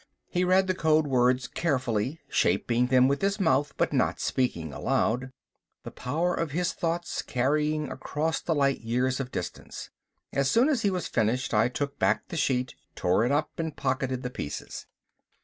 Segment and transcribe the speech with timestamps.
[0.29, 5.29] He read the code words carefully, shaping them with his mouth but not speaking aloud,
[5.83, 9.91] the power of his thoughts carrying across the light years of distance.
[10.33, 13.77] As soon as he was finished I took back the sheet, tore it up and
[13.77, 14.87] pocketed the pieces.